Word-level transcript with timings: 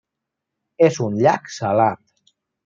És 0.87 0.97
un 1.09 1.19
llac 1.27 1.53
salat. 1.57 2.35